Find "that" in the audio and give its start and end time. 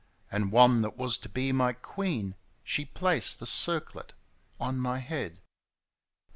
0.81-0.97